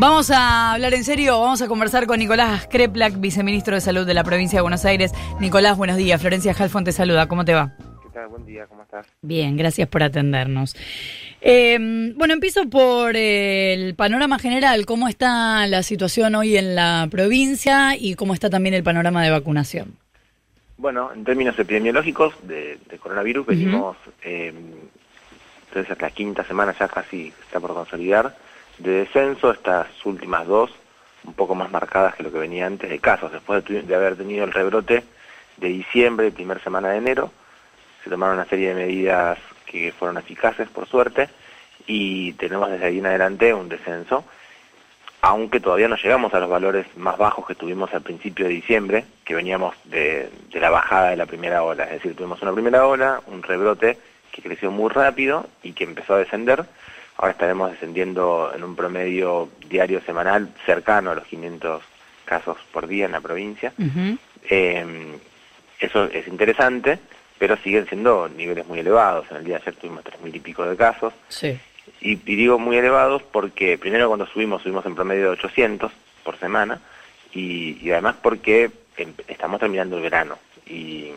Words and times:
Vamos 0.00 0.30
a 0.30 0.74
hablar 0.74 0.94
en 0.94 1.02
serio, 1.02 1.40
vamos 1.40 1.60
a 1.60 1.66
conversar 1.66 2.06
con 2.06 2.20
Nicolás 2.20 2.68
Kreplak, 2.70 3.18
viceministro 3.18 3.74
de 3.74 3.80
Salud 3.80 4.06
de 4.06 4.14
la 4.14 4.22
provincia 4.22 4.58
de 4.58 4.62
Buenos 4.62 4.84
Aires. 4.84 5.12
Nicolás, 5.40 5.76
buenos 5.76 5.96
días. 5.96 6.20
Florencia 6.20 6.54
Halfon 6.56 6.84
te 6.84 6.92
saluda. 6.92 7.26
¿Cómo 7.26 7.44
te 7.44 7.52
va? 7.52 7.72
¿Qué 8.04 8.08
tal? 8.14 8.28
Buen 8.28 8.46
día, 8.46 8.68
¿cómo 8.68 8.84
estás? 8.84 9.08
Bien, 9.22 9.56
gracias 9.56 9.88
por 9.88 10.04
atendernos. 10.04 10.76
Eh, 11.40 12.12
bueno, 12.14 12.32
empiezo 12.32 12.70
por 12.70 13.16
el 13.16 13.96
panorama 13.96 14.38
general. 14.38 14.86
¿Cómo 14.86 15.08
está 15.08 15.66
la 15.66 15.82
situación 15.82 16.36
hoy 16.36 16.56
en 16.56 16.76
la 16.76 17.08
provincia 17.10 17.96
y 17.96 18.14
cómo 18.14 18.34
está 18.34 18.48
también 18.48 18.76
el 18.76 18.84
panorama 18.84 19.24
de 19.24 19.32
vacunación? 19.32 19.96
Bueno, 20.76 21.10
en 21.12 21.24
términos 21.24 21.58
epidemiológicos 21.58 22.34
de, 22.46 22.78
coronavirus, 23.00 23.46
venimos, 23.46 23.96
eh, 24.22 24.54
entonces 25.66 26.00
la 26.00 26.10
quinta 26.12 26.44
semana 26.44 26.72
ya 26.78 26.86
casi 26.86 27.32
está 27.48 27.58
por 27.58 27.74
consolidar 27.74 28.32
de 28.78 28.90
descenso, 28.90 29.50
estas 29.50 29.86
últimas 30.04 30.46
dos 30.46 30.70
un 31.24 31.34
poco 31.34 31.54
más 31.54 31.70
marcadas 31.70 32.14
que 32.14 32.22
lo 32.22 32.32
que 32.32 32.38
venía 32.38 32.66
antes 32.66 32.88
de 32.88 32.98
casos, 32.98 33.32
después 33.32 33.64
de, 33.64 33.94
haber 33.94 34.16
tenido 34.16 34.44
el 34.44 34.52
rebrote 34.52 35.04
de 35.56 35.68
diciembre, 35.68 36.30
primera 36.30 36.60
semana 36.60 36.90
de 36.90 36.98
enero, 36.98 37.30
se 38.02 38.10
tomaron 38.10 38.36
una 38.36 38.46
serie 38.46 38.68
de 38.68 38.74
medidas 38.74 39.38
que 39.66 39.92
fueron 39.92 40.16
eficaces 40.18 40.68
por 40.68 40.86
suerte 40.88 41.28
y 41.86 42.32
tenemos 42.34 42.70
desde 42.70 42.86
ahí 42.86 42.98
en 42.98 43.06
adelante 43.06 43.52
un 43.52 43.68
descenso, 43.68 44.24
aunque 45.20 45.60
todavía 45.60 45.88
no 45.88 45.96
llegamos 45.96 46.32
a 46.32 46.40
los 46.40 46.48
valores 46.48 46.86
más 46.96 47.18
bajos 47.18 47.46
que 47.46 47.56
tuvimos 47.56 47.92
al 47.92 48.02
principio 48.02 48.46
de 48.46 48.52
diciembre, 48.52 49.04
que 49.24 49.34
veníamos 49.34 49.74
de, 49.84 50.30
de 50.50 50.60
la 50.60 50.70
bajada 50.70 51.10
de 51.10 51.16
la 51.16 51.26
primera 51.26 51.62
ola, 51.62 51.84
es 51.84 51.90
decir, 51.90 52.14
tuvimos 52.14 52.40
una 52.40 52.52
primera 52.52 52.86
ola, 52.86 53.20
un 53.26 53.42
rebrote 53.42 53.98
que 54.30 54.42
creció 54.42 54.70
muy 54.70 54.88
rápido 54.90 55.46
y 55.62 55.72
que 55.72 55.84
empezó 55.84 56.14
a 56.14 56.18
descender, 56.18 56.64
Ahora 57.18 57.32
estaremos 57.32 57.72
descendiendo 57.72 58.52
en 58.54 58.62
un 58.62 58.76
promedio 58.76 59.48
diario 59.68 60.00
semanal 60.02 60.50
cercano 60.64 61.10
a 61.10 61.16
los 61.16 61.26
500 61.26 61.82
casos 62.24 62.56
por 62.72 62.86
día 62.86 63.06
en 63.06 63.12
la 63.12 63.20
provincia. 63.20 63.72
Em, 64.48 65.18
eso 65.80 66.04
es 66.04 66.28
interesante, 66.28 67.00
pero 67.36 67.56
siguen 67.56 67.88
siendo 67.88 68.28
niveles 68.28 68.68
muy 68.68 68.78
elevados. 68.78 69.26
En 69.32 69.38
el 69.38 69.44
día 69.44 69.56
de 69.56 69.62
ayer 69.62 69.74
tuvimos 69.74 70.04
3.000 70.04 70.36
y 70.36 70.38
pico 70.38 70.64
de 70.64 70.76
casos. 70.76 71.12
Sí. 71.28 71.58
Y, 72.00 72.14
digo 72.14 72.56
muy 72.60 72.76
elevados 72.76 73.22
porque 73.24 73.78
primero 73.78 74.06
cuando 74.06 74.26
subimos, 74.26 74.62
subimos 74.62 74.86
en 74.86 74.94
promedio 74.94 75.24
de 75.24 75.30
800 75.30 75.90
por 76.22 76.38
semana 76.38 76.80
y, 77.34 77.90
además 77.90 78.14
porque 78.22 78.70
em, 78.96 79.12
estamos 79.26 79.58
terminando 79.58 79.96
el 79.96 80.02
verano 80.04 80.38
y, 80.66 81.10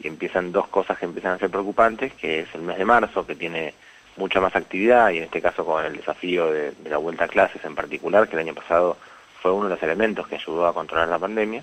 y 0.00 0.06
empiezan 0.06 0.52
dos 0.52 0.68
cosas 0.68 0.98
que 0.98 1.06
empiezan 1.06 1.32
a 1.32 1.38
ser 1.38 1.48
preocupantes, 1.48 2.12
que 2.12 2.40
es 2.40 2.54
el 2.54 2.60
mes 2.60 2.76
de 2.76 2.84
marzo, 2.84 3.26
que 3.26 3.36
tiene 3.36 3.72
mucha 4.16 4.40
más 4.40 4.54
actividad 4.54 5.10
y 5.10 5.18
en 5.18 5.24
este 5.24 5.42
caso 5.42 5.64
con 5.64 5.84
el 5.84 5.96
desafío 5.96 6.50
de, 6.52 6.72
la 6.84 6.98
vuelta 6.98 7.24
a 7.24 7.28
clases 7.28 7.64
en 7.64 7.74
particular, 7.74 8.28
que 8.28 8.34
el 8.34 8.40
año 8.40 8.54
pasado 8.54 8.96
fue 9.40 9.52
uno 9.52 9.64
de 9.64 9.74
los 9.74 9.82
elementos 9.82 10.26
que 10.26 10.36
ayudó 10.36 10.66
a 10.66 10.74
controlar 10.74 11.08
la 11.08 11.18
pandemia, 11.18 11.62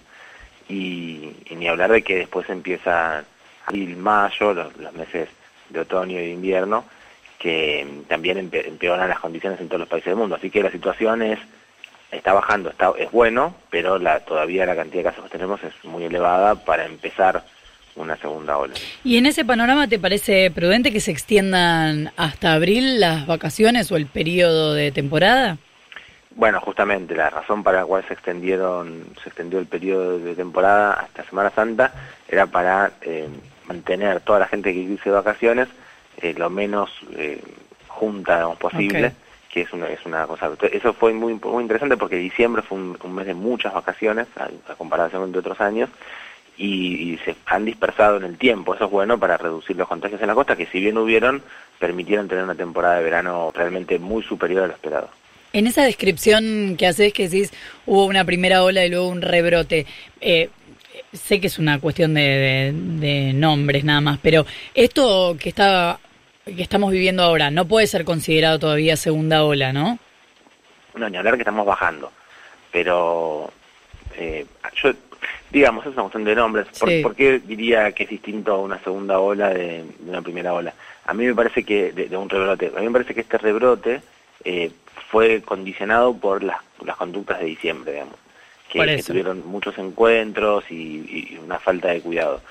y, 0.69 1.35
ni 1.49 1.67
hablar 1.67 1.91
de 1.91 2.01
que 2.01 2.17
después 2.17 2.49
empieza 2.49 3.23
abril, 3.65 3.97
mayo, 3.97 4.53
los, 4.53 4.93
meses 4.93 5.29
de 5.69 5.79
otoño 5.79 6.19
y 6.19 6.23
de 6.23 6.29
invierno, 6.29 6.85
que 7.39 8.03
también 8.07 8.37
empeoran 8.37 9.09
las 9.09 9.19
condiciones 9.19 9.59
en 9.59 9.67
todos 9.67 9.79
los 9.79 9.89
países 9.89 10.07
del 10.07 10.15
mundo. 10.15 10.35
Así 10.35 10.49
que 10.49 10.63
la 10.63 10.71
situación 10.71 11.21
es, 11.23 11.39
está 12.11 12.33
bajando, 12.33 12.69
está, 12.69 12.93
es 12.97 13.11
bueno, 13.11 13.55
pero 13.69 13.97
la, 13.97 14.19
todavía 14.19 14.65
la 14.65 14.75
cantidad 14.75 15.03
de 15.03 15.09
casos 15.09 15.23
que 15.25 15.37
tenemos 15.37 15.63
es 15.63 15.73
muy 15.83 16.03
elevada 16.03 16.55
para 16.55 16.85
empezar 16.85 17.43
una 17.95 18.17
segunda 18.17 18.57
ola. 18.57 18.73
¿Y 19.03 19.17
en 19.17 19.25
ese 19.25 19.45
panorama 19.45 19.87
te 19.87 19.99
parece 19.99 20.51
prudente 20.51 20.91
que 20.91 20.99
se 20.99 21.11
extiendan 21.11 22.11
hasta 22.17 22.53
abril 22.53 22.99
las 22.99 23.27
vacaciones 23.27 23.91
o 23.91 23.97
el 23.97 24.05
periodo 24.05 24.73
de 24.73 24.91
temporada? 24.91 25.57
Bueno, 26.35 26.61
justamente 26.61 27.13
la 27.15 27.29
razón 27.29 27.61
para 27.61 27.79
la 27.79 27.85
cual 27.85 28.05
se 28.07 28.13
extendieron, 28.13 29.05
se 29.21 29.29
extendió 29.29 29.59
el 29.59 29.65
periodo 29.65 30.17
de 30.17 30.33
temporada 30.33 30.93
hasta 30.93 31.25
Semana 31.25 31.49
Santa 31.49 31.93
era 32.27 32.47
para 32.47 32.93
eh, 33.01 33.27
mantener 33.67 34.21
toda 34.21 34.39
la 34.39 34.47
gente 34.47 34.71
que 34.73 34.79
hizo 34.79 35.09
de 35.09 35.11
vacaciones 35.11 35.67
eh, 36.21 36.33
lo 36.37 36.49
menos 36.49 36.89
eh, 37.17 37.41
junta 37.87 38.47
posible. 38.55 39.13
que 39.51 39.61
es 39.61 39.73
una, 39.73 39.87
es 39.87 40.05
una 40.05 40.25
cosa... 40.27 40.49
Eso 40.71 40.93
fue 40.93 41.11
muy, 41.11 41.33
muy 41.33 41.61
interesante 41.61 41.97
porque 41.97 42.15
diciembre 42.15 42.61
fue 42.61 42.77
un, 42.77 43.15
mes 43.15 43.25
de 43.25 43.33
muchas 43.33 43.73
vacaciones, 43.73 44.27
a 44.37 44.75
comparación 44.75 45.29
de 45.33 45.39
otros 45.39 45.59
años, 45.59 45.89
y, 46.57 47.17
se 47.25 47.35
han 47.45 47.65
dispersado 47.65 48.17
en 48.17 48.23
el 48.23 48.37
tiempo. 48.37 48.75
Eso 48.75 48.85
es 48.85 48.91
bueno 48.91 49.17
para 49.17 49.37
reducir 49.37 49.75
los 49.75 49.87
contagios 49.87 50.21
en 50.21 50.27
la 50.27 50.35
costa, 50.35 50.55
que 50.55 50.65
si 50.67 50.79
bien 50.79 50.97
hubieron, 50.97 51.41
permitieron 51.79 52.27
tener 52.27 52.43
una 52.43 52.55
temporada 52.55 52.97
de 52.97 53.03
verano 53.03 53.51
realmente 53.53 53.99
muy 53.99 54.23
superior 54.23 54.63
a 54.63 54.67
lo 54.67 54.73
esperado. 54.73 55.09
En 55.53 55.67
esa 55.67 55.83
descripción 55.83 56.75
que 56.77 56.87
haces, 56.87 57.11
que 57.13 57.27
decís, 57.27 57.51
hubo 57.85 58.05
una 58.05 58.23
primera 58.23 58.63
ola 58.63 58.85
y 58.85 58.89
luego 58.89 59.09
un 59.09 59.21
rebrote, 59.21 59.85
eh, 60.21 60.49
sé 61.11 61.41
que 61.41 61.47
es 61.47 61.59
una 61.59 61.79
cuestión 61.79 62.13
de, 62.13 62.73
de, 62.73 63.33
nombres 63.33 63.83
nada 63.83 63.99
más, 63.99 64.19
pero 64.21 64.45
esto 64.73 65.35
que, 65.37 65.49
está, 65.49 65.99
que 66.45 66.61
estamos 66.61 66.91
viviendo 66.91 67.23
ahora 67.23 67.51
no 67.51 67.65
puede 67.65 67.87
ser 67.87 68.05
considerado 68.05 68.59
todavía 68.59 68.95
segunda 68.95 69.43
ola, 69.43 69.73
¿no? 69.73 69.99
No, 70.95 71.09
ni 71.09 71.17
hablar 71.17 71.35
que 71.35 71.41
estamos 71.41 71.65
bajando, 71.65 72.11
pero 72.71 73.51
eh, 74.17 74.45
yo 74.81 74.91
digamos, 75.51 75.85
es 75.85 75.93
una 75.93 76.03
cuestión 76.03 76.23
de 76.23 76.35
nombres. 76.35 76.67
¿Por, 76.79 77.15
qué 77.15 77.39
diría 77.39 77.91
que 77.91 78.03
es 78.03 78.09
distinto 78.09 78.53
a 78.53 78.59
una 78.59 78.79
segunda 78.79 79.19
ola 79.19 79.49
de, 79.49 79.83
una 80.07 80.21
primera 80.21 80.53
ola? 80.53 80.73
A 81.05 81.13
mí 81.13 81.25
me 81.25 81.35
parece 81.35 81.63
que, 81.63 81.91
de, 81.91 82.15
un 82.15 82.29
rebrote, 82.29 82.71
a 82.75 82.79
mí 82.79 82.85
me 82.85 82.91
parece 82.91 83.13
que 83.13 83.21
este 83.21 83.37
rebrote 83.37 84.01
eh, 84.43 84.71
fue 85.09 85.41
condicionado 85.41 86.15
por 86.15 86.43
las, 86.43 86.57
las 86.85 86.95
conductas 86.95 87.39
de 87.39 87.45
diciembre, 87.45 87.93
digamos. 87.93 88.15
Que, 88.71 89.03
tuvieron 89.03 89.45
muchos 89.45 89.77
encuentros 89.77 90.63
y, 90.71 91.37
una 91.43 91.59
falta 91.59 91.89
de 91.89 91.99
cuidado. 91.99 92.41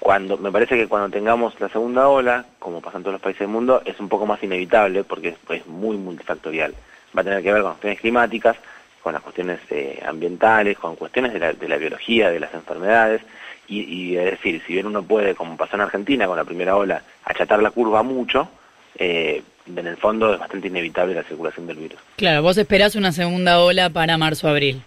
Cuando 0.00 0.36
Me 0.36 0.50
parece 0.50 0.76
que 0.76 0.88
cuando 0.88 1.08
tengamos 1.08 1.58
la 1.60 1.68
segunda 1.68 2.08
ola, 2.08 2.46
como 2.58 2.80
pasa 2.80 2.96
en 2.96 3.04
todos 3.04 3.12
los 3.12 3.22
países 3.22 3.40
del 3.40 3.48
mundo, 3.48 3.80
es 3.84 4.00
un 4.00 4.08
poco 4.08 4.26
más 4.26 4.42
inevitable 4.42 5.04
porque 5.04 5.36
es 5.50 5.66
muy 5.68 5.96
multifactorial. 5.96 6.74
Va 7.16 7.20
a 7.20 7.24
tener 7.24 7.44
que 7.44 7.52
ver 7.52 7.62
con 7.62 7.72
cuestiones 7.72 8.00
climáticas, 8.00 8.56
con 9.02 9.12
las 9.12 9.22
cuestiones 9.22 9.60
eh, 9.70 10.02
ambientales, 10.06 10.78
con 10.78 10.96
cuestiones 10.96 11.32
de 11.32 11.38
la, 11.38 11.52
de 11.52 11.68
la, 11.68 11.76
biología, 11.76 12.30
de 12.30 12.40
las 12.40 12.52
enfermedades, 12.54 13.22
y, 13.68 14.16
es 14.16 14.24
decir, 14.24 14.62
si 14.66 14.72
bien 14.72 14.86
uno 14.86 15.02
puede, 15.02 15.34
como 15.34 15.56
pasó 15.56 15.76
en 15.76 15.82
Argentina 15.82 16.26
con 16.26 16.36
la 16.36 16.44
primera 16.44 16.76
ola, 16.76 17.02
achatar 17.24 17.62
la 17.62 17.70
curva 17.70 18.02
mucho, 18.02 18.48
eh, 18.96 19.42
en 19.66 19.86
el 19.86 19.96
fondo 19.98 20.32
es 20.32 20.40
bastante 20.40 20.68
inevitable 20.68 21.14
la 21.14 21.22
circulación 21.22 21.66
del 21.66 21.76
virus. 21.76 21.98
Claro, 22.16 22.42
vos 22.42 22.56
esperás 22.56 22.94
una 22.96 23.12
segunda 23.12 23.60
ola 23.60 23.90
para 23.90 24.16
marzo-abril. 24.16 24.82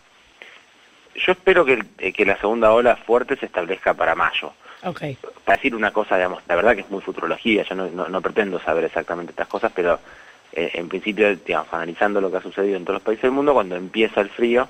Yo 1.14 1.34
espero 1.34 1.64
que, 1.64 1.84
eh, 2.00 2.12
que 2.12 2.26
la 2.26 2.40
segunda 2.40 2.72
ola 2.72 2.96
fuerte 2.96 3.36
se 3.36 3.46
establezca 3.46 3.94
para 3.94 4.16
mayo. 4.16 4.54
Okay. 4.84 5.16
Para 5.46 5.58
decir 5.58 5.76
una 5.76 5.92
cosa, 5.92 6.16
digamos, 6.16 6.42
la 6.48 6.56
verdad 6.56 6.74
que 6.74 6.82
es 6.82 6.90
muy 6.90 7.02
futurología, 7.02 7.64
yo 7.64 7.76
no, 7.76 7.88
no 7.88 8.22
pretendo 8.22 8.60
saber 8.60 8.86
exactamente 8.86 9.30
estas 9.30 9.48
cosas, 9.48 9.72
pero 9.76 10.00
eh, 10.54 10.72
en 10.74 10.90
principio, 10.90 11.36
digamos, 11.36 11.74
analizando 11.74 12.20
lo 12.20 12.30
que 12.30 12.38
ha 12.38 12.42
sucedido 12.42 12.78
en 12.78 12.84
todos 12.84 12.96
los 12.96 13.04
países 13.04 13.24
del 13.24 13.32
mundo, 13.32 13.54
cuando 13.54 13.76
empieza 13.76 14.22
el 14.22 14.30
frío, 14.30 14.68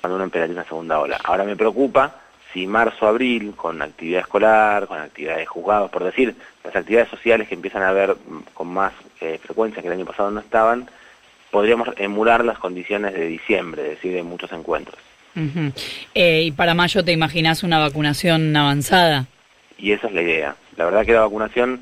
cuando 0.00 0.16
uno 0.16 0.24
empieza 0.24 0.50
una 0.50 0.64
segunda 0.64 1.00
ola. 1.00 1.18
Ahora 1.22 1.44
me 1.44 1.56
preocupa 1.56 2.14
si 2.52 2.66
marzo, 2.66 3.06
abril, 3.06 3.54
con 3.54 3.80
actividad 3.80 4.22
escolar, 4.22 4.86
con 4.86 4.98
actividades 4.98 5.48
juzgados, 5.48 5.90
por 5.90 6.04
decir, 6.04 6.34
las 6.64 6.74
actividades 6.74 7.10
sociales 7.10 7.48
que 7.48 7.54
empiezan 7.54 7.82
a 7.82 7.90
haber 7.90 8.10
mm, 8.14 8.42
con 8.54 8.68
más 8.68 8.92
eh, 9.20 9.38
frecuencia 9.42 9.82
que 9.82 9.88
el 9.88 9.94
año 9.94 10.04
pasado 10.04 10.30
no 10.30 10.40
estaban, 10.40 10.88
podríamos 11.50 11.88
emular 11.96 12.44
las 12.44 12.58
condiciones 12.58 13.14
de 13.14 13.26
diciembre, 13.26 13.82
es 13.82 13.90
decir, 13.90 14.12
de 14.14 14.22
muchos 14.22 14.52
encuentros. 14.52 14.98
Eh, 16.14 16.42
¿Y 16.42 16.50
para 16.50 16.74
mayo 16.74 17.04
te 17.04 17.12
imaginas 17.12 17.62
una 17.62 17.78
vacunación 17.78 18.54
avanzada? 18.56 19.26
Y 19.78 19.92
esa 19.92 20.08
es 20.08 20.12
la 20.12 20.22
idea. 20.22 20.56
La 20.76 20.84
verdad 20.84 21.06
que 21.06 21.12
la 21.12 21.20
vacunación 21.20 21.80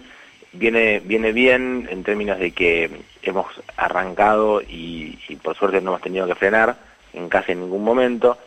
viene, 0.52 1.00
viene 1.00 1.32
bien 1.32 1.88
en 1.90 2.04
términos 2.04 2.38
de 2.38 2.50
que 2.52 2.90
hemos 3.28 3.46
arrancado 3.76 4.60
y, 4.60 5.18
por 5.42 5.56
suerte 5.56 5.80
no 5.80 5.90
hemos 5.90 6.02
tenido 6.02 6.26
que 6.26 6.34
frenar 6.34 6.76
en 7.12 7.28
casi 7.28 7.54
ningún 7.54 7.84
momento. 7.84 8.38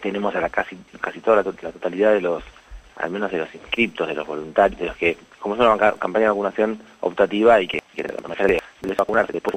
Tenemos 0.00 0.34
a 0.34 0.40
la 0.40 0.48
casi, 0.48 0.76
casi 1.00 1.20
toda 1.20 1.36
la, 1.36 1.42
totalidad 1.42 2.12
de 2.12 2.20
los, 2.20 2.42
al 2.96 3.10
menos 3.10 3.30
de 3.30 3.38
los 3.38 3.54
inscriptos, 3.54 4.08
de 4.08 4.14
los 4.14 4.26
voluntarios, 4.26 4.80
de 4.80 4.86
los 4.86 4.96
que, 4.96 5.16
como 5.38 5.54
es 5.54 5.60
una 5.60 5.76
campaña 5.76 6.24
de 6.24 6.30
vacunación 6.30 6.80
optativa 7.00 7.60
y 7.60 7.68
que, 7.68 7.82
que 7.94 8.02
de 8.02 8.94
vacunarse 8.94 9.32
después 9.32 9.54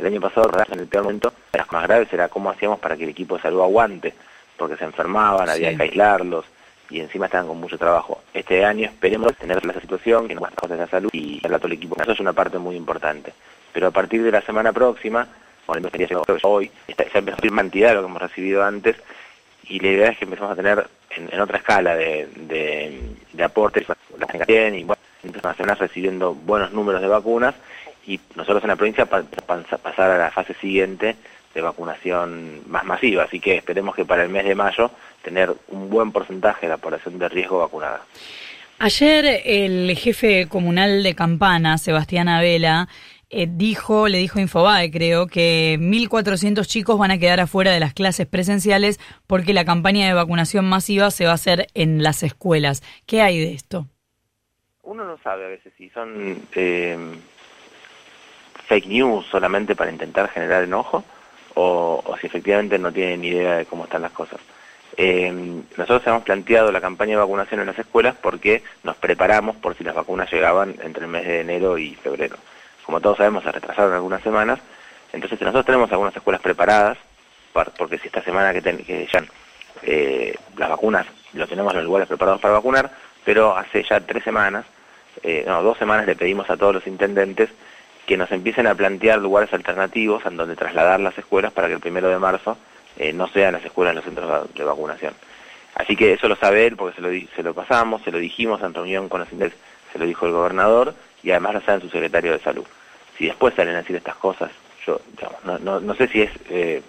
el 0.00 0.06
año 0.06 0.20
pasado 0.20 0.50
en 0.72 0.80
el 0.80 0.86
peor 0.86 1.04
momento 1.04 1.32
las 1.52 1.70
más 1.70 1.82
graves 1.82 2.10
era 2.10 2.28
cómo 2.28 2.48
hacíamos 2.48 2.78
para 2.78 2.96
que 2.96 3.04
el 3.04 3.10
equipo 3.10 3.36
de 3.36 3.42
salud 3.42 3.60
aguante 3.60 4.14
porque 4.56 4.76
se 4.76 4.84
enfermaban, 4.84 5.48
había 5.48 5.76
que 5.76 5.82
aislarlos 5.82 6.46
y 6.88 7.00
encima 7.00 7.26
estaban 7.26 7.46
con 7.46 7.60
mucho 7.60 7.76
trabajo. 7.76 8.22
Este 8.32 8.64
año 8.64 8.86
esperemos 8.86 9.36
tener 9.36 9.58
esa 9.58 9.80
situación, 9.80 10.26
que 10.26 10.34
no 10.34 10.40
más 10.40 10.54
cosas 10.54 10.78
de 10.78 10.84
la 10.84 10.90
salud 10.90 11.10
y 11.12 11.40
a 11.46 11.58
todo 11.58 11.66
el 11.66 11.74
equipo. 11.74 11.96
Eso 12.00 12.12
es 12.12 12.20
una 12.20 12.32
parte 12.32 12.58
muy 12.58 12.76
importante. 12.76 13.32
Pero 13.72 13.88
a 13.88 13.90
partir 13.90 14.22
de 14.22 14.30
la 14.30 14.40
semana 14.42 14.72
próxima, 14.72 15.26
bueno, 15.66 15.88
hoy, 16.42 16.70
está, 16.88 17.04
ya 17.04 17.18
empezó 17.18 17.36
a 17.36 17.56
cantidad 17.56 17.88
de 17.88 17.94
lo 17.94 18.00
que 18.00 18.06
hemos 18.08 18.22
recibido 18.22 18.64
antes 18.64 18.96
y 19.68 19.78
la 19.78 19.88
idea 19.88 20.08
es 20.10 20.18
que 20.18 20.24
empezamos 20.24 20.52
a 20.52 20.56
tener 20.56 20.86
en, 21.10 21.40
otra 21.40 21.58
escala 21.58 21.94
de, 21.94 22.28
de, 22.34 23.00
de 23.32 23.44
aportes, 23.44 23.86
la 24.18 24.44
bien 24.46 24.74
y 24.74 24.84
bueno, 24.84 25.00
internacional 25.22 25.78
recibiendo 25.78 26.34
buenos 26.34 26.72
números 26.72 27.00
de 27.00 27.06
vacunas 27.06 27.54
y 28.06 28.18
nosotros 28.34 28.62
en 28.64 28.68
la 28.68 28.76
provincia 28.76 29.06
pasar 29.06 30.10
a 30.10 30.18
la 30.18 30.30
fase 30.30 30.54
siguiente 30.54 31.16
de 31.54 31.60
vacunación 31.60 32.62
más 32.68 32.84
masiva, 32.84 33.24
así 33.24 33.40
que 33.40 33.56
esperemos 33.56 33.94
que 33.94 34.04
para 34.04 34.22
el 34.22 34.28
mes 34.28 34.44
de 34.44 34.54
mayo 34.54 34.90
tener 35.22 35.52
un 35.68 35.90
buen 35.90 36.12
porcentaje 36.12 36.66
de 36.66 36.70
la 36.70 36.78
población 36.78 37.18
de 37.18 37.28
riesgo 37.28 37.58
vacunada. 37.58 38.02
Ayer 38.78 39.42
el 39.44 39.94
jefe 39.96 40.48
comunal 40.48 41.02
de 41.02 41.14
Campana, 41.14 41.76
Sebastián 41.76 42.28
Abela, 42.28 42.88
eh, 43.32 43.46
dijo, 43.48 44.08
le 44.08 44.18
dijo 44.18 44.40
Infobae, 44.40 44.90
creo, 44.90 45.28
que 45.28 45.78
1.400 45.80 46.66
chicos 46.66 46.98
van 46.98 47.12
a 47.12 47.18
quedar 47.18 47.38
afuera 47.38 47.70
de 47.70 47.78
las 47.78 47.94
clases 47.94 48.26
presenciales 48.26 48.98
porque 49.28 49.54
la 49.54 49.64
campaña 49.64 50.08
de 50.08 50.14
vacunación 50.14 50.68
masiva 50.68 51.12
se 51.12 51.26
va 51.26 51.30
a 51.30 51.34
hacer 51.34 51.68
en 51.74 52.02
las 52.02 52.24
escuelas. 52.24 52.82
¿Qué 53.06 53.22
hay 53.22 53.38
de 53.38 53.52
esto? 53.52 53.86
Uno 54.82 55.04
no 55.04 55.16
sabe 55.18 55.44
a 55.44 55.48
veces 55.48 55.72
si 55.78 55.88
son 55.90 56.42
eh, 56.56 56.98
fake 58.66 58.86
news 58.86 59.24
solamente 59.26 59.76
para 59.76 59.92
intentar 59.92 60.28
generar 60.30 60.64
enojo 60.64 61.04
o, 61.54 62.02
si 62.20 62.26
efectivamente 62.26 62.80
no 62.80 62.92
tienen 62.92 63.24
idea 63.24 63.58
de 63.58 63.66
cómo 63.66 63.84
están 63.84 64.02
las 64.02 64.12
cosas. 64.12 64.40
Eh, 64.96 65.32
nosotros 65.76 66.04
hemos 66.06 66.24
planteado 66.24 66.72
la 66.72 66.80
campaña 66.80 67.12
de 67.12 67.18
vacunación 67.18 67.60
en 67.60 67.66
las 67.68 67.78
escuelas 67.78 68.16
porque 68.20 68.64
nos 68.82 68.96
preparamos 68.96 69.54
por 69.54 69.76
si 69.76 69.84
las 69.84 69.94
vacunas 69.94 70.32
llegaban 70.32 70.74
entre 70.82 71.04
el 71.04 71.10
mes 71.10 71.24
de 71.24 71.40
enero 71.42 71.78
y 71.78 71.94
febrero. 71.94 72.36
Como 72.90 73.00
todos 73.00 73.18
sabemos, 73.18 73.44
se 73.44 73.52
retrasaron 73.52 73.94
algunas 73.94 74.20
semanas, 74.20 74.58
entonces 75.12 75.40
nosotros 75.40 75.64
tenemos 75.64 75.92
algunas 75.92 76.16
escuelas 76.16 76.42
preparadas, 76.42 76.98
porque 77.78 77.98
si 77.98 78.08
esta 78.08 78.20
semana 78.20 78.52
que, 78.52 78.60
que 78.60 79.06
ya 79.06 79.22
eh, 79.84 80.34
las 80.56 80.68
vacunas, 80.68 81.06
lo 81.34 81.46
tenemos 81.46 81.72
los 81.72 81.84
lugares 81.84 82.08
preparados 82.08 82.40
para 82.40 82.54
vacunar, 82.54 82.90
pero 83.24 83.56
hace 83.56 83.84
ya 83.84 84.00
tres 84.00 84.24
semanas, 84.24 84.66
eh, 85.22 85.44
no, 85.46 85.62
dos 85.62 85.78
semanas 85.78 86.04
le 86.04 86.16
pedimos 86.16 86.50
a 86.50 86.56
todos 86.56 86.74
los 86.74 86.86
intendentes 86.88 87.48
que 88.06 88.16
nos 88.16 88.32
empiecen 88.32 88.66
a 88.66 88.74
plantear 88.74 89.20
lugares 89.20 89.54
alternativos 89.54 90.26
en 90.26 90.36
donde 90.36 90.56
trasladar 90.56 90.98
las 90.98 91.16
escuelas 91.16 91.52
para 91.52 91.68
que 91.68 91.74
el 91.74 91.80
primero 91.80 92.08
de 92.08 92.18
marzo 92.18 92.58
eh, 92.96 93.12
no 93.12 93.28
sean 93.28 93.52
las 93.52 93.64
escuelas 93.64 93.92
en 93.92 93.96
los 93.98 94.04
centros 94.04 94.52
de 94.52 94.64
vacunación. 94.64 95.14
Así 95.76 95.94
que 95.94 96.14
eso 96.14 96.26
lo 96.26 96.34
sabe 96.34 96.66
él 96.66 96.74
porque 96.74 96.96
se 96.96 97.02
lo, 97.02 97.10
se 97.36 97.42
lo 97.44 97.54
pasamos, 97.54 98.02
se 98.02 98.10
lo 98.10 98.18
dijimos 98.18 98.60
en 98.64 98.74
reunión 98.74 99.08
con 99.08 99.20
los 99.20 99.30
intendentes, 99.30 99.60
se 99.92 99.98
lo 100.00 100.06
dijo 100.06 100.26
el 100.26 100.32
gobernador 100.32 100.92
y 101.22 101.30
además 101.30 101.54
lo 101.54 101.60
sabe 101.60 101.82
su 101.82 101.88
secretario 101.88 102.32
de 102.32 102.40
salud. 102.40 102.66
Si 103.20 103.26
después 103.26 103.54
salen 103.54 103.74
a 103.74 103.82
decir 103.82 103.96
estas 103.96 104.16
cosas, 104.16 104.50
yo 104.86 104.98
digamos, 105.12 105.60
no, 105.82 105.94
sé 105.94 106.08
si 106.08 106.22
es 106.22 106.30
eh, 106.48 106.80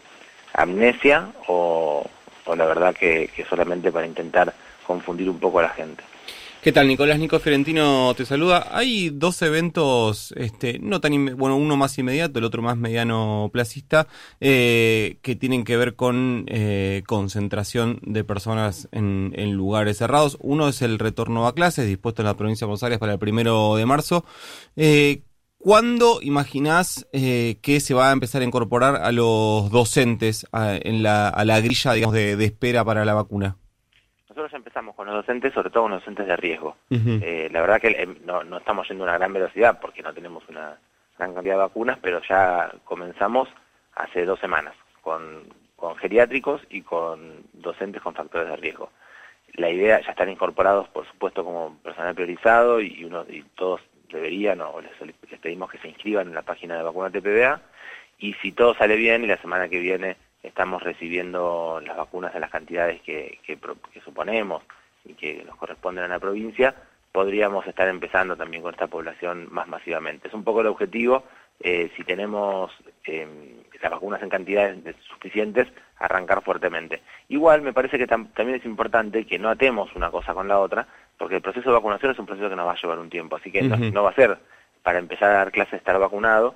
amnesia 0.54 1.28
o, 1.48 2.10
la 2.56 2.66
verdad 2.68 2.96
que, 2.96 3.30
que 3.36 3.44
solamente 3.44 3.92
para 3.92 4.08
intentar 4.08 4.54
confundir 4.88 5.30
un 5.30 5.42
poco 5.42 5.60
a 5.60 5.64
la 5.64 5.70
gente. 5.72 6.02
¿Qué 6.62 6.72
tal, 6.72 6.88
Nicolás? 6.88 7.20
Nico 7.20 7.38
Fiorentino 7.40 8.14
te 8.16 8.24
saluda. 8.24 8.68
Hay 8.72 9.10
dos 9.10 9.42
eventos, 9.42 10.32
este, 10.38 10.80
no 10.80 11.02
tan, 11.02 11.36
bueno, 11.36 11.58
uno 11.58 11.76
más 11.76 11.98
inmediato, 11.98 12.40
el 12.40 12.46
otro 12.46 12.62
más 12.62 12.78
mediano 12.78 13.50
placista, 13.52 14.08
eh, 14.40 15.18
que 15.22 15.36
tienen 15.36 15.66
que 15.66 15.76
ver 15.76 15.96
con 15.96 16.46
eh, 16.48 17.04
concentración 17.08 18.00
de 18.04 18.24
personas 18.24 18.88
en, 18.94 19.34
lugares 19.54 19.98
cerrados. 19.98 20.38
Uno 20.40 20.70
es 20.70 20.82
el 20.82 20.98
retorno 20.98 21.46
a 21.46 21.56
clases, 21.56 21.88
dispuesto 21.88 22.22
en 22.22 22.28
la 22.28 22.38
provincia 22.38 22.64
de 22.64 22.70
Buenos 22.70 22.84
Aires 22.84 23.00
para 23.00 23.14
el 23.14 23.20
primero 23.20 23.76
de 23.76 23.86
marzo. 23.86 24.24
Eh, 24.78 25.24
¿Cuándo 25.64 26.20
imaginás 26.22 27.08
que 27.12 27.80
se 27.80 27.94
va 27.94 28.10
a 28.10 28.14
empezar 28.14 28.42
a 28.42 28.46
incorporar 28.46 28.96
a 28.96 29.12
los 29.12 29.70
docentes 29.70 30.48
a, 30.52 30.76
en 30.76 31.04
la, 31.04 31.30
a 31.30 31.46
la 31.46 31.60
grilla 31.60 31.94
digamos, 31.94 32.16
de 32.16 32.44
espera 32.44 32.84
para 32.84 33.06
la 33.06 33.14
vacuna? 33.14 33.56
Nosotros 34.32 34.52
ya 34.54 34.58
empezamos 34.60 34.96
con 34.96 35.08
los 35.08 35.16
docentes, 35.16 35.54
sobre 35.54 35.70
todo 35.70 35.84
con 35.84 35.92
los 35.92 36.00
docentes 36.00 36.26
de 36.26 36.38
riesgo. 36.38 36.78
Eh, 36.90 37.50
la 37.52 37.60
verdad 37.60 37.82
que 37.82 37.90
eh, 37.90 38.08
no, 38.24 38.46
no, 38.46 38.60
estamos 38.60 38.88
yendo 38.88 39.04
a 39.04 39.08
una 39.08 39.18
gran 39.18 39.34
velocidad 39.34 39.78
porque 39.82 40.02
no 40.02 40.14
tenemos 40.14 40.48
una 40.48 40.80
gran 41.18 41.34
cantidad 41.34 41.56
de 41.56 41.60
vacunas, 41.60 42.00
pero 42.02 42.22
ya 42.30 42.72
comenzamos 42.86 43.50
hace 43.94 44.24
dos 44.24 44.40
semanas 44.40 44.74
con, 45.02 45.54
con 45.76 45.98
geriátricos 45.98 46.62
y 46.70 46.82
con 46.82 47.44
docentes 47.52 48.02
con 48.02 48.16
factores 48.16 48.48
de 48.48 48.56
riesgo. 48.56 48.90
La 49.56 49.70
idea, 49.70 50.00
ya 50.00 50.12
están 50.12 50.30
incorporados, 50.30 50.88
por 50.88 51.06
supuesto, 51.08 51.44
como 51.44 51.76
personal 51.84 52.16
priorizado 52.16 52.80
y, 52.80 53.04
uno, 53.04 53.26
y 53.28 53.44
todos 53.56 53.82
deberían 54.12 54.62
o 54.62 54.82
les, 54.82 55.40
pedimos 55.40 55.70
que 55.72 55.78
se 55.80 55.88
inscriban 55.88 56.28
en 56.28 56.36
la 56.36 56.42
página 56.42 56.78
de 56.78 56.84
vacuna 56.84 57.10
TPBA 57.10 57.62
y 58.20 58.34
si 58.36 58.52
todo 58.52 58.74
sale 58.76 58.96
bien 58.96 59.24
y 59.24 59.28
la 59.28 59.38
semana 59.38 59.70
que 59.70 59.80
viene 59.80 60.18
estamos 60.44 60.82
recibiendo 60.82 61.82
las 61.86 61.98
vacunas 61.98 62.34
de 62.34 62.40
las 62.40 62.50
cantidades 62.50 63.02
que, 63.02 63.40
que, 63.46 63.58
suponemos 64.04 64.64
y 65.06 65.14
que 65.14 65.44
nos 65.44 65.56
corresponden 65.56 66.06
a 66.06 66.08
la 66.08 66.20
provincia, 66.20 66.76
podríamos 67.12 67.66
estar 67.68 67.88
empezando 67.88 68.36
también 68.36 68.64
con 68.64 68.74
esta 68.74 68.88
población 68.88 69.48
más 69.52 69.68
masivamente. 69.68 70.28
Es 70.28 70.34
un 70.34 70.44
poco 70.44 70.62
el 70.62 70.68
objetivo, 70.68 71.24
eh, 71.60 71.92
si 71.96 72.04
tenemos 72.04 72.72
eh, 73.06 73.28
las 73.82 73.92
vacunas 73.92 74.22
en 74.22 74.30
cantidades 74.30 74.96
suficientes, 75.08 75.68
arrancar 75.98 76.44
fuertemente. 76.44 77.02
Igual 77.30 77.62
me 77.62 77.74
parece 77.74 77.98
que 77.98 78.08
también 78.08 78.56
es 78.56 78.66
importante 78.66 79.26
que 79.26 79.40
no 79.40 79.50
atemos 79.50 79.96
una 79.96 80.10
cosa 80.10 80.34
con 80.34 80.48
la 80.48 80.60
otra, 80.60 80.88
porque 81.22 81.36
el 81.36 81.42
proceso 81.44 81.70
de 81.70 81.76
vacunación 81.76 82.12
es 82.12 82.18
un 82.18 82.26
proceso 82.26 82.50
que 82.50 82.56
nos 82.56 82.66
va 82.66 82.72
a 82.72 82.82
llevar 82.82 82.98
un 82.98 83.12
tiempo, 83.12 83.36
así 83.36 83.52
que 83.52 83.62
no, 83.62 84.02
va 84.02 84.10
a 84.10 84.16
ser 84.16 84.40
para 84.82 84.98
empezar 84.98 85.30
a 85.30 85.34
dar 85.34 85.52
clases 85.52 85.76
estar 85.76 86.00
vacunado, 86.00 86.56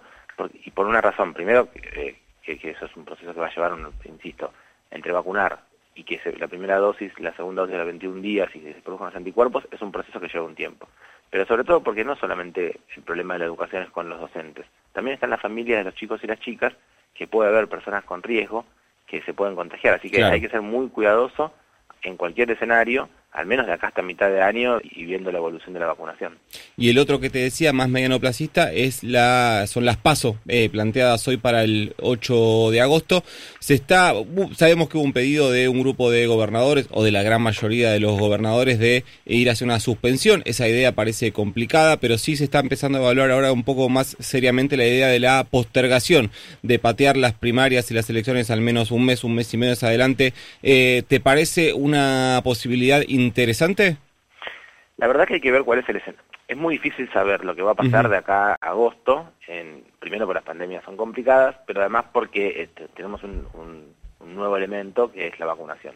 y 0.64 0.72
por 0.72 0.88
una 0.88 1.02
razón, 1.02 1.36
primero, 1.36 1.70
eh, 1.76 2.18
que, 2.42 2.72
eso 2.72 2.86
es 2.88 2.96
un 2.98 3.06
proceso 3.06 3.32
que 3.32 3.40
va 3.40 3.46
a 3.46 3.54
llevar, 3.54 3.78
insisto, 4.06 4.52
entre 4.90 5.12
vacunar 5.12 5.60
y 5.94 6.04
que 6.04 6.20
la 6.40 6.48
primera 6.48 6.78
dosis, 6.78 7.12
la 7.20 7.32
segunda 7.36 7.62
dosis 7.62 7.76
a 7.76 7.78
los 7.78 7.88
21 7.88 8.22
días 8.24 8.50
y 8.56 8.60
que 8.60 8.74
se 8.74 8.82
produzcan 8.82 9.10
los 9.10 9.16
anticuerpos, 9.16 9.68
es 9.70 9.80
un 9.84 9.92
proceso 9.92 10.20
que 10.20 10.30
lleva 10.30 10.46
un 10.46 10.56
tiempo. 10.56 10.90
Pero 11.30 11.46
sobre 11.46 11.64
todo 11.64 11.84
porque 11.84 12.04
no 12.04 12.16
solamente 12.16 12.80
el 12.96 13.04
problema 13.04 13.36
de 13.36 13.42
la 13.42 13.46
educación 13.46 13.84
es 13.84 13.92
con 13.92 14.10
los 14.10 14.20
docentes, 14.20 14.66
también 14.94 15.14
están 15.14 15.30
las 15.30 15.42
familias 15.42 15.78
de 15.78 15.84
los 15.84 15.94
chicos 15.94 16.24
y 16.24 16.28
las 16.28 16.40
chicas, 16.40 16.74
que 17.14 17.28
puede 17.28 17.52
haber 17.52 17.68
personas 17.68 18.04
con 18.04 18.24
riesgo 18.24 18.66
que 19.06 19.22
se 19.22 19.36
pueden 19.36 19.56
contagiar. 19.56 19.94
Así 19.94 20.10
que 20.10 20.24
hay 20.24 20.42
que 20.42 20.50
ser 20.50 20.64
muy 20.64 20.90
cuidadoso 20.90 21.54
en 22.02 22.18
cualquier 22.18 22.50
escenario 22.50 23.10
al 23.36 23.46
menos 23.46 23.66
de 23.66 23.74
acá 23.74 23.88
hasta 23.88 24.02
mitad 24.02 24.30
de 24.30 24.42
año 24.42 24.80
y 24.82 25.04
viendo 25.04 25.32
la 25.32 25.40
evolución 25.40 25.74
de 25.74 25.80
la 25.80 25.88
vacunación. 25.88 26.38
Y 26.78 26.90
el 26.90 26.98
otro 26.98 27.20
que 27.20 27.30
te 27.30 27.40
decía, 27.40 27.74
más 27.74 27.90
mediano 27.90 28.20
placista, 28.20 28.72
es 28.72 29.04
la, 29.04 29.66
son 29.68 29.86
las 29.86 29.98
PASO, 29.98 30.38
eh, 30.48 30.70
planteadas 30.70 31.28
hoy 31.28 31.38
para 31.38 31.64
el 31.64 31.94
8 32.02 32.72
de 32.72 32.82
agosto. 32.82 33.24
Se 33.60 33.74
está, 33.74 34.14
sabemos 34.56 34.90
que 34.90 34.98
hubo 34.98 35.04
un 35.04 35.14
pedido 35.14 35.52
de 35.52 35.68
un 35.68 35.82
grupo 35.82 36.10
de 36.10 36.28
gobernadores, 36.28 36.88
o 36.92 37.04
de 37.04 37.12
la 37.12 37.24
gran 37.24 37.42
mayoría 37.42 37.92
de 37.92 38.00
los 38.00 38.18
gobernadores, 38.20 38.80
de 38.80 39.04
ir 39.26 39.50
hacia 39.50 39.66
una 39.66 39.80
suspensión. 39.80 40.42
Esa 40.46 40.68
idea 40.68 40.94
parece 40.94 41.32
complicada, 41.32 41.98
pero 41.98 42.18
sí 42.18 42.38
se 42.38 42.46
está 42.46 42.60
empezando 42.60 42.98
a 42.98 43.02
evaluar 43.02 43.32
ahora 43.32 43.52
un 43.52 43.64
poco 43.64 43.90
más 43.90 44.16
seriamente 44.20 44.78
la 44.78 44.86
idea 44.86 45.08
de 45.08 45.20
la 45.20 45.44
postergación, 45.44 46.32
de 46.62 46.80
patear 46.80 47.18
las 47.18 47.34
primarias 47.34 47.92
y 47.92 47.94
las 47.94 48.10
elecciones 48.10 48.50
al 48.50 48.62
menos 48.62 48.92
un 48.92 49.06
mes, 49.06 49.24
un 49.24 49.36
mes 49.36 49.54
y 49.54 49.58
medio 49.58 49.76
adelante. 49.82 50.34
Eh, 50.64 51.04
¿Te 51.08 51.20
parece 51.20 51.74
una 51.74 52.42
posibilidad 52.44 53.04
interesante? 53.26 53.98
La 54.98 55.08
verdad 55.08 55.28
que 55.28 55.36
hay 55.36 55.42
que 55.42 55.52
ver 55.52 55.64
cuál 55.64 55.80
es 55.80 55.90
el 55.90 55.98
escenario. 55.98 56.24
Es 56.48 56.56
muy 56.56 56.76
difícil 56.76 57.12
saber 57.12 57.44
lo 57.44 57.56
que 57.56 57.64
va 57.64 57.72
a 57.72 57.76
pasar 57.76 58.08
de 58.08 58.18
acá 58.18 58.52
a 58.52 58.70
agosto, 58.70 59.32
en, 59.48 59.84
primero 60.00 60.26
porque 60.26 60.38
las 60.38 60.46
pandemias 60.46 60.86
son 60.86 60.96
complicadas, 60.96 61.56
pero 61.66 61.82
además 61.82 62.06
porque 62.14 62.62
este, 62.62 62.88
tenemos 62.90 63.22
un, 63.24 63.94
nuevo 64.20 64.58
elemento 64.58 65.12
que 65.12 65.28
es 65.28 65.40
la 65.40 65.46
vacunación. 65.46 65.96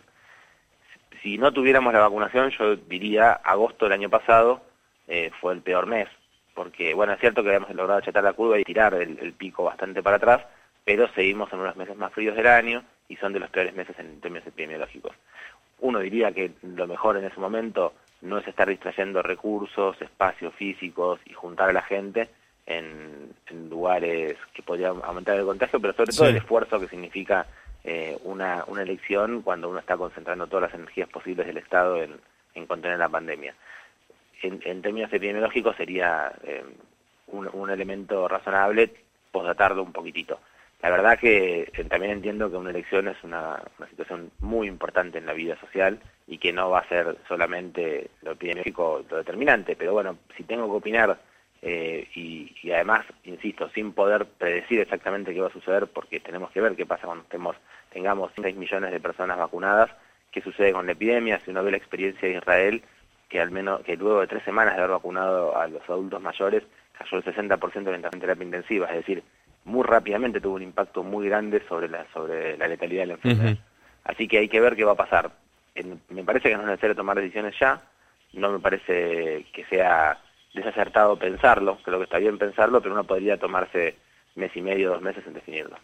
Si 1.21 1.38
no 1.38 1.51
tuviéramos 1.51 1.93
la 1.93 2.00
vacunación, 2.00 2.51
yo 2.51 2.75
diría 2.75 3.31
agosto 3.31 3.86
del 3.86 3.93
año 3.93 4.09
pasado 4.09 4.62
eh, 5.07 5.31
fue 5.41 5.53
el 5.53 5.62
peor 5.62 5.88
mes, 5.88 6.07
porque 6.53 6.93
bueno, 6.93 7.13
es 7.13 7.19
cierto 7.19 7.41
que 7.41 7.50
habíamos 7.50 7.69
logrado 7.71 8.00
achatar 8.00 8.24
la 8.24 8.33
curva 8.33 8.59
y 8.59 8.63
tirar 8.63 8.93
el, 8.93 9.19
el 9.19 9.33
pico 9.33 9.63
bastante 9.63 10.03
para 10.03 10.17
atrás, 10.17 10.45
pero 10.86 11.07
seguimos 11.13 11.51
en 11.53 11.59
unos 11.59 11.75
meses 11.75 11.98
más 11.98 12.13
fríos 12.13 12.36
del 12.36 12.48
año 12.48 12.83
y 13.07 13.15
son 13.17 13.33
de 13.33 13.39
los 13.39 13.50
peores 13.50 13.75
meses 13.75 13.98
en 14.00 14.21
términos 14.21 14.48
epidemiológicos 14.48 15.13
uno 15.81 16.00
diría 16.00 16.31
que 16.31 16.51
lo 16.62 16.88
mejor 16.88 17.17
en 17.17 17.25
ese 17.25 17.39
momento 17.39 17.93
no 18.21 18.38
es 18.38 18.48
estar 18.48 18.67
distrayendo 18.67 19.21
recursos, 19.21 20.01
espacios 20.01 20.53
físicos 20.55 21.19
y 21.25 21.33
juntar 21.33 21.69
a 21.69 21.74
la 21.74 21.81
gente 21.81 22.29
en, 22.65 23.33
lugares 23.69 24.38
que 24.53 24.62
podrían 24.62 25.01
aumentar 25.03 25.38
el 25.38 25.45
contagio, 25.45 25.79
pero 25.79 25.93
sobre 25.93 26.13
todo 26.13 26.27
el 26.27 26.38
esfuerzo 26.38 26.79
que 26.79 26.88
significa 26.88 27.45
eh, 27.83 28.17
una, 28.24 28.63
una 28.67 28.81
elección 28.81 29.41
cuando 29.41 29.69
uno 29.69 29.79
está 29.79 29.98
concentrando 29.98 30.48
todas 30.48 30.63
las 30.63 30.74
energías 30.74 31.09
posibles 31.09 31.48
del 31.48 31.57
Estado 31.57 32.01
en, 32.01 32.19
contener 32.67 33.00
la 33.00 33.07
pandemia. 33.07 33.55
En, 34.41 34.81
términos 34.81 35.12
epidemiológicos 35.13 35.77
sería 35.77 36.31
eh, 36.43 36.63
un, 37.27 37.50
un 37.53 37.69
elemento 37.69 38.27
razonable 38.27 38.93
posdatarlo 39.31 39.81
un 39.81 39.93
poquitito. 39.93 40.39
La 40.81 40.89
verdad 40.89 41.19
que 41.19 41.69
eh, 41.74 41.83
también 41.86 42.13
entiendo 42.13 42.50
que 42.50 42.55
una 42.55 42.69
elección 42.69 43.09
es 43.09 43.21
una, 43.24 43.62
situación 43.89 44.31
muy 44.39 44.67
importante 44.67 45.17
en 45.17 45.25
la 45.25 45.33
vida 45.33 45.59
social 45.59 46.00
y 46.25 46.38
que 46.38 46.53
no 46.53 46.69
va 46.69 46.79
a 46.79 46.88
ser 46.88 47.17
solamente 47.27 48.09
lo 48.21 48.31
epidemiológico 48.31 49.03
lo 49.09 49.17
determinante, 49.17 49.75
pero 49.75 49.93
bueno, 49.93 50.17
si 50.38 50.43
tengo 50.43 50.69
que 50.69 50.77
opinar 50.77 51.19
eh, 51.62 52.07
y, 52.15 52.71
además, 52.71 53.05
insisto, 53.25 53.69
sin 53.71 53.91
poder 53.91 54.25
predecir 54.25 54.79
exactamente 54.79 55.33
qué 55.33 55.41
va 55.41 55.48
a 55.48 55.53
suceder, 55.53 55.88
porque 55.88 56.21
tenemos 56.21 56.51
que 56.51 56.62
ver 56.62 56.75
qué 56.77 56.86
pasa 56.86 57.07
cuando 57.07 57.24
estemos, 57.24 57.57
tengamos 57.91 58.31
6 58.41 58.55
millones 58.55 58.91
de 58.91 59.01
personas 59.01 59.38
vacunadas, 59.38 59.89
qué 60.31 60.41
sucede 60.41 60.71
con 60.71 60.86
la 60.86 60.93
epidemia, 60.93 61.41
si 61.43 61.51
uno 61.51 61.63
ve 61.63 61.71
la 61.71 61.77
experiencia 61.77 62.29
de 62.29 62.36
Israel, 62.36 62.83
que 63.27 63.41
al 63.41 63.51
menos 63.51 63.81
que 63.81 63.98
luego 63.98 64.21
de 64.21 64.27
tres 64.27 64.43
semanas 64.43 64.75
de 64.75 64.79
haber 64.79 64.91
vacunado 64.91 65.57
a 65.57 65.67
los 65.67 65.88
adultos 65.89 66.21
mayores, 66.21 66.63
cayó 66.98 67.17
el 67.17 67.24
60% 67.24 67.83
de 67.83 67.98
la 67.98 68.09
terapia 68.09 68.43
intensiva, 68.43 68.88
es 68.88 68.95
decir, 68.95 69.24
muy 69.65 69.83
rápidamente 69.83 70.41
tuvo 70.41 70.55
un 70.55 70.63
impacto 70.63 71.03
muy 71.03 71.27
grande 71.27 71.61
sobre 71.67 71.89
la, 71.89 72.05
sobre 72.13 72.57
la 72.57 72.67
letalidad 72.67 73.03
de 73.03 73.07
la 73.07 73.13
enfermedad. 73.13 73.57
Así 74.03 74.27
que 74.27 74.39
hay 74.39 74.49
que 74.49 74.61
ver 74.61 74.75
qué 74.75 74.83
va 74.83 74.93
a 74.93 74.95
pasar. 74.95 75.31
me 76.09 76.23
parece 76.23 76.49
que 76.49 76.55
no 76.55 76.61
es 76.61 76.67
necesario 76.67 76.95
tomar 76.95 77.17
decisiones 77.17 77.55
ya, 77.59 77.81
no 78.33 78.51
me 78.51 78.59
parece 78.59 79.45
que 79.53 79.65
sea 79.69 80.19
desacertado 80.53 81.17
pensarlo, 81.17 81.77
creo 81.83 81.99
que 81.99 82.05
está 82.05 82.17
bien 82.17 82.37
pensarlo, 82.37 82.81
pero 82.81 82.93
uno 82.93 83.03
podría 83.03 83.37
tomarse 83.37 83.95
mes 84.39 84.51
y 84.55 84.62
medio, 84.62 84.89
dos 84.89 85.01
meses 85.01 85.24
en 85.27 85.34
definirlo. 85.34 85.77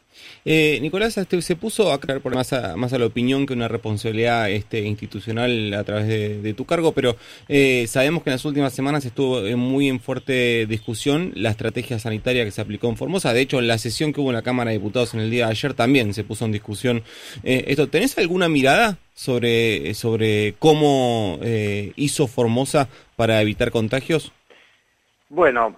Eh, 0.44 0.80
Nicolás, 0.82 1.18
este, 1.18 1.42
se 1.42 1.56
puso 1.56 1.92
a 1.92 2.00
crear 2.00 2.22
por 2.22 2.34
más 2.34 2.54
a, 2.54 2.76
más 2.76 2.94
a 2.94 2.98
la 2.98 3.06
opinión 3.06 3.46
que 3.46 3.54
una 3.54 3.68
responsabilidad 3.68 4.50
este, 4.50 4.82
institucional 4.82 5.74
a 5.74 5.84
través 5.84 6.08
de, 6.08 6.54
tu 6.56 6.66
cargo, 6.66 6.94
pero 6.94 7.18
eh, 7.50 7.86
sabemos 7.88 8.24
que 8.24 8.30
en 8.30 8.36
las 8.36 8.46
últimas 8.46 8.74
semanas 8.74 9.06
estuvo 9.06 9.42
muy 9.58 9.90
en 9.90 10.00
fuerte 10.00 10.66
discusión 10.68 11.34
la 11.36 11.50
estrategia 11.50 12.00
sanitaria 12.00 12.46
que 12.46 12.52
se 12.52 12.62
aplicó 12.62 12.88
en 12.88 12.98
Formosa. 12.98 13.34
De 13.34 13.42
hecho, 13.42 13.60
en 13.60 13.68
la 13.68 13.78
sesión 13.78 14.14
que 14.14 14.22
hubo 14.22 14.30
en 14.30 14.36
la 14.36 14.42
Cámara 14.42 14.72
de 14.72 14.78
Diputados 14.78 15.14
en 15.14 15.20
el 15.20 15.30
día 15.30 15.46
de 15.46 15.52
ayer 15.52 15.74
también 15.74 16.14
se 16.14 16.24
puso 16.24 16.46
en 16.46 16.52
discusión 16.52 17.04
eh, 17.44 17.66
esto. 17.68 17.88
¿Tenés 17.88 18.18
alguna 18.18 18.48
mirada 18.48 18.98
sobre, 19.14 19.94
sobre 19.94 20.56
cómo 20.60 21.40
eh, 21.42 21.92
hizo 21.96 22.28
Formosa 22.28 22.88
para 23.16 23.42
evitar 23.42 23.72
contagios? 23.72 24.32
Bueno, 25.30 25.76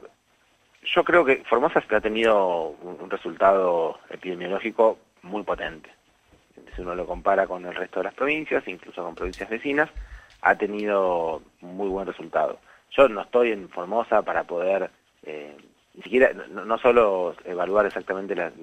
yo 0.94 1.03
creo 1.03 1.25
que 1.25 1.44
Formosa 1.46 1.84
ha 1.89 2.01
tenido 2.01 2.70
un 2.82 3.10
resultado 3.10 4.00
epidemiológico 4.10 4.98
muy 5.22 5.44
potente. 5.44 5.89
Si 6.75 6.82
uno 6.82 6.96
lo 6.96 7.06
compara 7.06 7.48
con 7.48 7.65
el 7.65 7.75
resto 7.75 8.00
de 8.00 8.06
las 8.06 8.13
provincias, 8.13 8.67
incluso 8.67 9.03
con 9.03 9.15
provincias 9.15 9.50
vecinas, 9.50 9.89
ha 10.41 10.56
tenido 10.56 11.41
muy 11.62 11.89
buen 11.89 12.08
resultado. 12.08 12.60
Yo 12.91 13.08
no 13.10 13.22
estoy 13.22 13.51
en 13.51 13.70
Formosa 13.70 14.22
para 14.22 14.44
poder, 14.44 14.89
eh, 15.24 15.56
ni 15.94 16.03
siquiera, 16.03 16.32
no, 16.34 16.77
solo 16.77 17.36
evaluar 17.44 17.86
exactamente 17.86 18.36
las, 18.36 18.53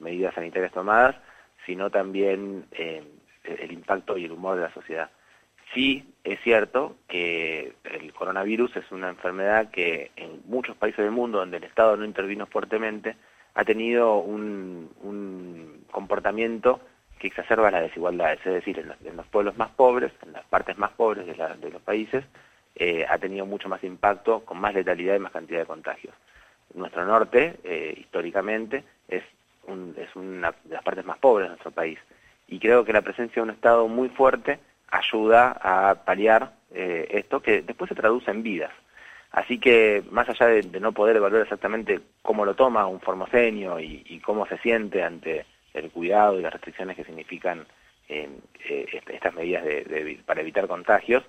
medidas 0.00 0.34
sanitarias 0.34 0.72
tomadas, 0.72 1.16
sino 1.64 1.90
también 1.90 2.66
eh, 2.72 3.02
el 3.44 3.72
impacto 3.72 4.18
y 4.18 4.24
el 4.24 4.32
humor 4.32 4.56
de 4.56 4.62
la 4.62 4.74
sociedad. 4.74 5.10
Sí, 5.74 6.12
es 6.22 6.38
cierto 6.40 6.96
que 7.08 7.72
el 7.84 8.12
coronavirus 8.12 8.76
es 8.76 8.92
una 8.92 9.08
enfermedad 9.08 9.70
que 9.70 10.10
en 10.16 10.42
muchos 10.46 10.76
países 10.76 11.04
del 11.04 11.10
mundo 11.10 11.38
donde 11.38 11.56
el 11.56 11.64
Estado 11.64 11.96
no 11.96 12.04
intervino 12.04 12.46
fuertemente 12.46 13.16
ha 13.54 13.64
tenido 13.64 14.18
un, 14.18 15.82
comportamiento 15.90 16.80
que 17.18 17.26
exacerba 17.26 17.70
las 17.70 17.82
desigualdades, 17.82 18.40
es 18.46 18.52
decir, 18.54 18.78
en 18.78 19.16
los, 19.16 19.26
pueblos 19.26 19.56
más 19.58 19.70
pobres, 19.70 20.10
en 20.22 20.32
las 20.32 20.44
partes 20.46 20.78
más 20.78 20.90
pobres 20.92 21.26
de, 21.26 21.70
los 21.70 21.82
países, 21.82 22.24
eh, 22.74 23.04
ha 23.08 23.18
tenido 23.18 23.44
mucho 23.44 23.68
más 23.68 23.84
impacto, 23.84 24.40
con 24.44 24.58
más 24.58 24.72
letalidad 24.74 25.16
y 25.16 25.18
más 25.18 25.32
cantidad 25.32 25.60
de 25.60 25.66
contagios. 25.66 26.14
Nuestro 26.74 27.04
norte, 27.04 27.56
eh, 27.62 27.94
históricamente, 27.98 28.84
es, 29.06 29.22
es 29.96 30.16
una 30.16 30.52
de 30.64 30.74
las 30.74 30.82
partes 30.82 31.04
más 31.04 31.18
pobres 31.18 31.44
de 31.44 31.50
nuestro 31.50 31.70
país, 31.70 31.98
y 32.48 32.58
creo 32.58 32.84
que 32.84 32.94
la 32.94 33.02
presencia 33.02 33.42
de 33.42 33.48
un 33.48 33.54
Estado 33.54 33.86
muy 33.86 34.08
fuerte 34.08 34.58
ayuda 34.92 35.58
a 35.60 35.94
paliar 36.04 36.52
eh, 36.70 37.08
esto 37.10 37.40
que 37.40 37.62
después 37.62 37.88
se 37.88 37.94
traduce 37.94 38.30
en 38.30 38.42
vidas. 38.42 38.70
Así 39.32 39.58
que 39.58 40.04
más 40.10 40.28
allá 40.28 40.46
de, 40.46 40.62
no 40.78 40.92
poder 40.92 41.16
evaluar 41.16 41.42
exactamente 41.42 42.00
cómo 42.20 42.44
lo 42.44 42.54
toma 42.54 42.86
un 42.86 43.00
formoseño 43.00 43.80
y, 43.80 44.20
cómo 44.24 44.46
se 44.46 44.58
siente 44.58 45.02
ante 45.02 45.46
el 45.72 45.90
cuidado 45.90 46.38
y 46.38 46.42
las 46.42 46.52
restricciones 46.52 46.96
que 46.96 47.04
significan 47.04 47.66
eh, 48.08 48.28
este, 48.68 49.16
estas 49.16 49.34
medidas 49.34 49.64
para 50.26 50.42
evitar 50.42 50.68
contagios, 50.68 51.24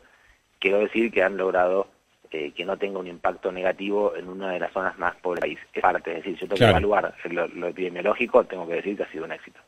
quiero 0.60 0.80
decir 0.80 1.12
que 1.12 1.24
han 1.24 1.38
logrado 1.38 1.88
eh, 2.30 2.52
que 2.52 2.66
no 2.66 2.78
tenga 2.78 3.00
un 3.00 3.08
impacto 3.08 3.52
negativo 3.52 4.16
en 4.18 4.28
una 4.28 4.52
de 4.52 4.60
las 4.60 4.74
zonas 4.74 4.98
más 5.00 5.16
pobres 5.16 5.42
del 5.42 5.56
país. 5.56 5.70
Es 5.74 5.82
parte, 5.82 6.12
es 6.12 6.18
decir, 6.18 6.34
yo 6.34 6.48
tengo 6.48 6.60
que 6.60 6.70
evaluar 6.70 7.14
lo 7.30 7.68
epidemiológico, 7.68 8.44
tengo 8.44 8.68
que 8.68 8.76
decir 8.76 8.98
que 8.98 9.04
ha 9.04 9.12
sido 9.12 9.24
un 9.24 9.32
éxito. 9.32 9.62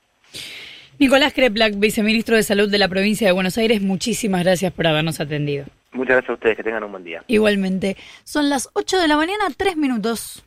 Nicolás 0.97 1.33
Kreplak, 1.33 1.77
viceministro 1.77 2.37
de 2.37 2.43
Salud 2.43 2.69
de 2.69 2.77
la 2.77 2.87
provincia 2.87 3.27
de 3.27 3.33
Buenos 3.33 3.57
Aires, 3.57 3.81
muchísimas 3.81 4.43
gracias 4.43 4.71
por 4.71 4.87
habernos 4.87 5.19
atendido. 5.19 5.65
Muchas 5.91 6.15
gracias 6.15 6.29
a 6.29 6.33
ustedes, 6.33 6.57
que 6.57 6.63
tengan 6.63 6.83
un 6.83 6.91
buen 6.91 7.03
día. 7.03 7.23
Igualmente. 7.27 7.97
Son 8.23 8.49
las 8.49 8.69
8 8.73 8.99
de 8.99 9.07
la 9.07 9.17
mañana, 9.17 9.45
3 9.55 9.77
minutos. 9.77 10.43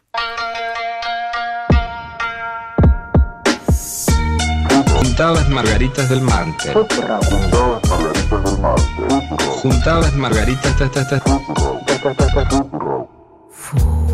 Juntadas 4.95 5.49
margaritas 5.49 6.09
del 6.09 6.21
martes. 6.23 6.73
Juntadas 9.63 10.15
margaritas 10.17 10.79
del 10.79 10.91
martes. 10.91 11.23
Sumate. 13.53 14.08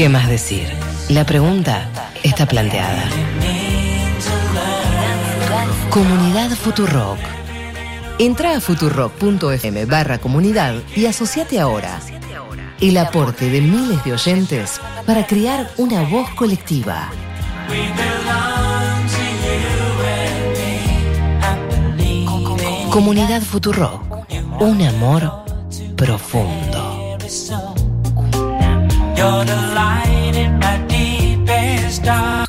¿Qué 0.00 0.08
más 0.08 0.30
decir? 0.30 0.66
La 1.10 1.26
pregunta 1.26 1.90
está 2.22 2.46
planteada. 2.46 3.04
Comunidad 5.90 6.48
Futurock. 6.52 7.18
Entra 8.18 8.56
a 8.56 8.62
futurock.fm 8.62 9.84
barra 9.84 10.16
comunidad 10.16 10.76
y 10.96 11.04
asociate 11.04 11.60
ahora. 11.60 12.00
El 12.80 12.96
aporte 12.96 13.50
de 13.50 13.60
miles 13.60 14.02
de 14.02 14.14
oyentes 14.14 14.80
para 15.04 15.26
crear 15.26 15.70
una 15.76 16.00
voz 16.04 16.30
colectiva. 16.30 17.10
Comunidad 22.90 23.42
Futurock. 23.42 24.02
Un 24.62 24.80
amor 24.80 25.44
profundo. 25.94 26.90
You're 29.20 29.44
the 29.44 29.60
light 29.76 30.32
in 30.34 30.58
my 30.58 30.78
deepest 30.88 32.04
dark. 32.04 32.48